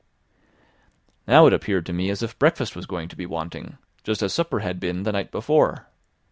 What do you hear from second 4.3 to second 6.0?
supper had been the night before.